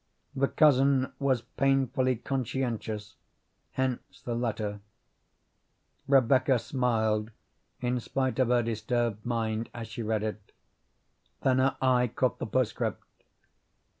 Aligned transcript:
The 0.35 0.47
cousin 0.47 1.11
was 1.19 1.43
painfully 1.43 2.15
conscientious, 2.15 3.17
hence 3.73 4.19
the 4.25 4.33
letter. 4.33 4.79
Rebecca 6.07 6.57
smiled 6.57 7.29
in 7.81 7.99
spite 7.99 8.39
of 8.39 8.47
her 8.47 8.63
disturbed 8.63 9.23
mind 9.23 9.69
as 9.75 9.89
she 9.89 10.01
read 10.01 10.23
it, 10.23 10.53
then 11.43 11.59
her 11.59 11.77
eye 11.83 12.07
caught 12.07 12.39
the 12.39 12.47
postscript. 12.47 13.05